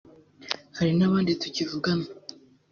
hari 0.77 0.91
n’abandi 0.95 1.31
tukivugana 1.41 2.05